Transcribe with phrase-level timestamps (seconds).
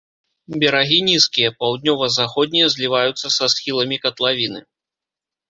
[0.61, 4.65] Берагі нізкія, паўднёва-заходнія зліваюцца са схіламі катлавіны.